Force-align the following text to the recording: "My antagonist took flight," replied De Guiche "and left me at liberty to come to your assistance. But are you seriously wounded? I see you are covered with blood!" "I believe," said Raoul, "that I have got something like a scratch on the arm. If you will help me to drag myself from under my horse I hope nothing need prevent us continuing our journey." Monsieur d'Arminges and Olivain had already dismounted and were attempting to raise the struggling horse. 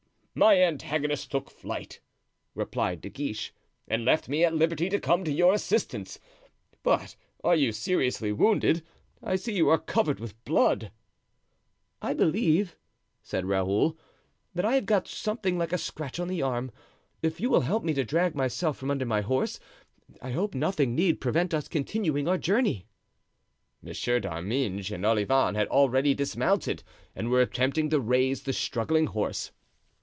"My 0.33 0.61
antagonist 0.61 1.29
took 1.29 1.51
flight," 1.51 1.99
replied 2.55 3.01
De 3.01 3.09
Guiche 3.09 3.53
"and 3.85 4.05
left 4.05 4.29
me 4.29 4.45
at 4.45 4.53
liberty 4.55 4.87
to 4.87 4.97
come 4.97 5.25
to 5.25 5.31
your 5.31 5.51
assistance. 5.51 6.19
But 6.83 7.17
are 7.43 7.53
you 7.53 7.73
seriously 7.73 8.31
wounded? 8.31 8.81
I 9.21 9.35
see 9.35 9.51
you 9.57 9.67
are 9.67 9.77
covered 9.77 10.21
with 10.21 10.41
blood!" 10.45 10.89
"I 12.01 12.13
believe," 12.13 12.77
said 13.21 13.45
Raoul, 13.45 13.97
"that 14.55 14.63
I 14.63 14.75
have 14.75 14.85
got 14.85 15.05
something 15.05 15.57
like 15.57 15.73
a 15.73 15.77
scratch 15.77 16.17
on 16.17 16.29
the 16.29 16.41
arm. 16.41 16.71
If 17.21 17.41
you 17.41 17.49
will 17.49 17.61
help 17.67 17.83
me 17.83 17.93
to 17.95 18.05
drag 18.05 18.33
myself 18.33 18.77
from 18.77 18.89
under 18.89 19.05
my 19.05 19.19
horse 19.19 19.59
I 20.21 20.31
hope 20.31 20.55
nothing 20.55 20.95
need 20.95 21.19
prevent 21.19 21.53
us 21.53 21.67
continuing 21.67 22.29
our 22.29 22.37
journey." 22.37 22.87
Monsieur 23.81 24.21
d'Arminges 24.21 24.91
and 24.91 25.05
Olivain 25.05 25.55
had 25.55 25.67
already 25.67 26.13
dismounted 26.13 26.83
and 27.17 27.29
were 27.29 27.41
attempting 27.41 27.89
to 27.89 27.99
raise 27.99 28.43
the 28.43 28.53
struggling 28.53 29.07
horse. 29.07 29.51